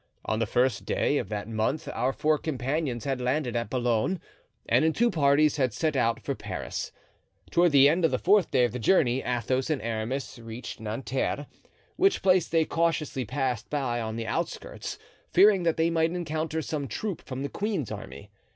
[0.25, 4.19] On the first day of that month our four companions had landed at Boulogne,
[4.67, 6.91] and, in two parties, had set out for Paris.
[7.51, 11.45] Toward the end of the fourth day of the journey Athos and Aramis reached Nanterre,
[11.97, 14.97] which place they cautiously passed by on the outskirts,
[15.31, 18.31] fearing that they might encounter some troop from the queen's army.